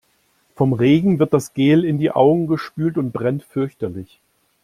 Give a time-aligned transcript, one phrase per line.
[0.55, 4.19] Vom Regen wird das Gel in die Augen gespült und brennt fürchterlich.